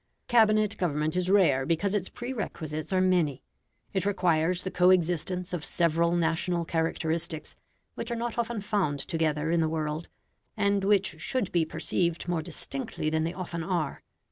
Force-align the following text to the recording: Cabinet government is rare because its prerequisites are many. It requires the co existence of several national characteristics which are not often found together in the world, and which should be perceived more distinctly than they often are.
Cabinet 0.27 0.77
government 0.79 1.15
is 1.15 1.29
rare 1.29 1.63
because 1.63 1.93
its 1.93 2.09
prerequisites 2.09 2.91
are 2.91 3.01
many. 3.01 3.43
It 3.93 4.03
requires 4.03 4.63
the 4.63 4.71
co 4.71 4.89
existence 4.89 5.53
of 5.53 5.63
several 5.63 6.13
national 6.15 6.65
characteristics 6.65 7.55
which 7.93 8.09
are 8.09 8.15
not 8.15 8.35
often 8.39 8.61
found 8.61 8.97
together 9.01 9.51
in 9.51 9.59
the 9.61 9.69
world, 9.69 10.09
and 10.57 10.83
which 10.83 11.21
should 11.21 11.51
be 11.51 11.65
perceived 11.65 12.27
more 12.27 12.41
distinctly 12.41 13.11
than 13.11 13.25
they 13.25 13.33
often 13.33 13.61
are. 13.63 14.01